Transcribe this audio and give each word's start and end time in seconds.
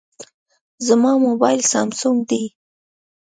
زما 0.87 1.11
موبایل 1.25 1.61
سامسونګ 1.71 2.17
دی. 2.29 2.43